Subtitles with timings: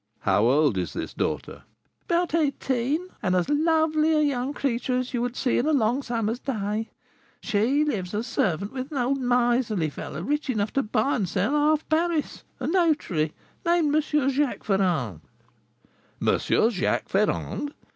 [0.21, 1.61] "How old is this daughter?"
[2.05, 6.01] "About eighteen, and as lovely a young creature as you would see in a long
[6.01, 6.89] summer's day.
[7.39, 11.51] She lives as servant with an old miserly fellow, rich enough to buy and sell
[11.53, 14.01] half Paris, a notary, named M.
[14.31, 15.21] Jacques Ferrand."
[16.19, 16.39] "M.
[16.71, 17.75] Jacques Ferrand!"